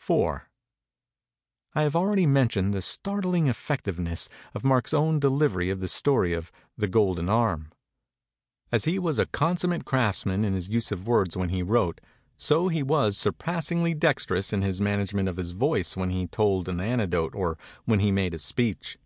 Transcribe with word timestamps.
IV 0.00 0.40
I 1.76 1.82
HAVE 1.82 1.94
already 1.94 2.26
mentioned 2.26 2.74
the 2.74 2.82
startling 2.82 3.44
effec 3.46 3.82
tiveness 3.82 4.28
of 4.52 4.64
Mark's 4.64 4.92
own 4.92 5.20
delivery 5.20 5.70
of 5.70 5.78
the 5.78 5.86
story 5.86 6.32
of 6.34 6.50
the 6.76 6.88
'Golden 6.88 7.28
Arm.' 7.28 7.70
As 8.72 8.84
he 8.84 8.98
was 8.98 9.16
a 9.20 9.26
consummate 9.26 9.84
craftsman 9.84 10.44
in 10.44 10.54
his 10.54 10.70
use 10.70 10.90
of 10.90 11.06
words 11.06 11.36
when 11.36 11.50
he 11.50 11.62
wrote, 11.62 12.00
so 12.36 12.66
he 12.66 12.82
was 12.82 13.16
surpassingly 13.16 13.94
dextrous 13.94 14.52
in 14.52 14.62
his 14.62 14.80
manage 14.80 15.10
270 15.10 15.54
MEMORIES 15.56 15.92
OF 15.92 15.96
MARK 15.98 16.08
TWAIN 16.08 16.08
ment 16.08 16.08
of 16.08 16.10
his 16.10 16.10
voice 16.10 16.10
when 16.10 16.10
he 16.10 16.26
told 16.26 16.68
an 16.68 16.80
anecdote 16.80 17.36
or 17.36 17.56
when 17.84 18.00
he 18.00 18.10
made 18.10 18.34
a 18.34 18.40
speech. 18.40 18.98